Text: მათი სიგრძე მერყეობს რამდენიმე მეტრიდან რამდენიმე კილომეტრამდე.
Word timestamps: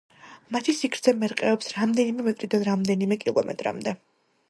მათი 0.55 0.73
სიგრძე 0.77 1.13
მერყეობს 1.25 1.69
რამდენიმე 1.77 2.25
მეტრიდან 2.31 2.69
რამდენიმე 2.73 3.23
კილომეტრამდე. 3.27 3.99